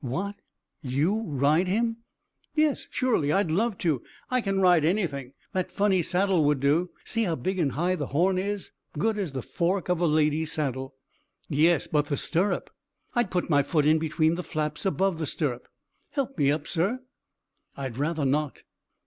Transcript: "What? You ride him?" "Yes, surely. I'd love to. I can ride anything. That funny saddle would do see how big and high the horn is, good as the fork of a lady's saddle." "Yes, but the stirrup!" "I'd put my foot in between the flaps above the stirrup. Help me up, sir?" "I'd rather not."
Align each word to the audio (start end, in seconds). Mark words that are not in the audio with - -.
"What? 0.03 0.33
You 0.81 1.25
ride 1.27 1.67
him?" 1.67 1.97
"Yes, 2.55 2.87
surely. 2.89 3.31
I'd 3.31 3.51
love 3.51 3.77
to. 3.85 4.01
I 4.31 4.41
can 4.41 4.59
ride 4.59 4.83
anything. 4.83 5.33
That 5.53 5.71
funny 5.71 6.01
saddle 6.01 6.43
would 6.45 6.59
do 6.59 6.89
see 7.05 7.25
how 7.25 7.35
big 7.35 7.59
and 7.59 7.73
high 7.73 7.93
the 7.93 8.07
horn 8.07 8.39
is, 8.39 8.71
good 8.97 9.19
as 9.19 9.33
the 9.33 9.43
fork 9.43 9.89
of 9.89 9.99
a 9.99 10.07
lady's 10.07 10.51
saddle." 10.51 10.95
"Yes, 11.49 11.85
but 11.85 12.07
the 12.07 12.17
stirrup!" 12.17 12.71
"I'd 13.13 13.29
put 13.29 13.47
my 13.47 13.61
foot 13.61 13.85
in 13.85 13.99
between 13.99 14.33
the 14.33 14.43
flaps 14.43 14.87
above 14.87 15.19
the 15.19 15.27
stirrup. 15.27 15.67
Help 16.09 16.35
me 16.35 16.49
up, 16.49 16.65
sir?" 16.65 17.01
"I'd 17.77 17.97
rather 17.97 18.25
not." 18.25 18.63